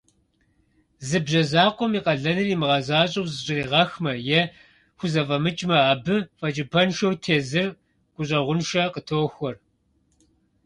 [1.07, 4.41] Зы бжьэ закъуэм и къалэныр имыгъэзащӀэу зыщӀригъэхмэ е
[4.97, 7.69] хузэфӀэмыкӀмэ, абы фӀэкӀыпӀэншэу тезыр
[8.13, 9.55] гущӀэгъуншэ къытохуэр.